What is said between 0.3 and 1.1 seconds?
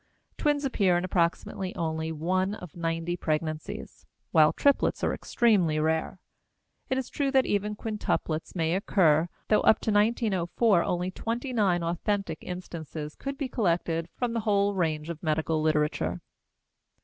Twins appear in